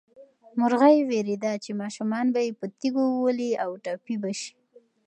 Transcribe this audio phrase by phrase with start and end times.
[0.59, 4.53] مرغۍ وېرېده چې ماشومان به یې په تیږو وولي او ټپي به شي.